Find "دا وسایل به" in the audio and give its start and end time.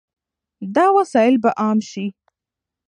0.75-1.49